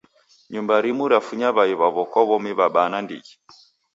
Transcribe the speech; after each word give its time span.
Nyumba 0.53 0.73
rimu 0.83 1.03
rafunya 1.13 1.49
w'ai 1.55 1.73
w'awo 1.79 2.01
kwa 2.11 2.21
w'omi 2.27 2.51
w'abaa 2.59 2.89
nandighi. 2.91 3.33